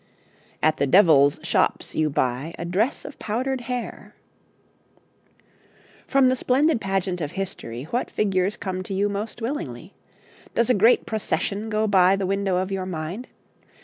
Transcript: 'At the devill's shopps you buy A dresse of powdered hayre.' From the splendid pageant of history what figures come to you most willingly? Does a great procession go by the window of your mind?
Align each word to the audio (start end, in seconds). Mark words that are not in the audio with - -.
'At 0.63 0.77
the 0.77 0.87
devill's 0.87 1.39
shopps 1.43 1.93
you 1.93 2.09
buy 2.09 2.55
A 2.57 2.65
dresse 2.65 3.05
of 3.05 3.19
powdered 3.19 3.61
hayre.' 3.65 4.15
From 6.07 6.27
the 6.27 6.35
splendid 6.35 6.81
pageant 6.81 7.21
of 7.21 7.33
history 7.33 7.83
what 7.91 8.09
figures 8.09 8.57
come 8.57 8.81
to 8.81 8.95
you 8.95 9.09
most 9.09 9.43
willingly? 9.43 9.93
Does 10.55 10.71
a 10.71 10.73
great 10.73 11.05
procession 11.05 11.69
go 11.69 11.85
by 11.85 12.15
the 12.15 12.25
window 12.25 12.57
of 12.57 12.71
your 12.71 12.87
mind? 12.87 13.27